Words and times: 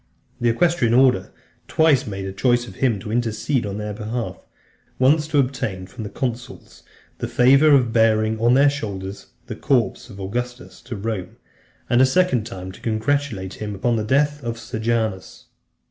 The 0.39 0.49
equestrian 0.49 0.93
(300) 0.93 1.05
order 1.05 1.31
twice 1.67 2.07
made 2.07 2.35
choice 2.35 2.67
of 2.67 2.77
him 2.77 2.97
to 3.01 3.11
intercede 3.11 3.67
on 3.67 3.77
their 3.77 3.93
behalf; 3.93 4.35
once 4.97 5.27
to 5.27 5.37
obtain 5.37 5.85
from 5.85 6.03
the 6.03 6.09
consuls 6.09 6.81
the 7.19 7.27
favour 7.27 7.69
of 7.69 7.93
bearing 7.93 8.39
on 8.39 8.55
their 8.55 8.67
shoulders 8.71 9.27
the 9.45 9.55
corpse 9.55 10.09
of 10.09 10.19
Augustus 10.19 10.81
to 10.81 10.95
Rome, 10.95 11.37
and 11.87 12.01
a 12.01 12.07
second 12.07 12.45
time 12.47 12.71
to 12.71 12.81
congratulate 12.81 13.61
him 13.61 13.75
upon 13.75 13.95
the 13.95 14.03
death 14.03 14.43
of 14.43 14.57
Sejanus. 14.57 15.45